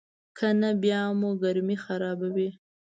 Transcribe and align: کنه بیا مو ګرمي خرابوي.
کنه 0.37 0.69
بیا 0.81 1.01
مو 1.19 1.29
ګرمي 1.41 1.77
خرابوي. 1.83 2.49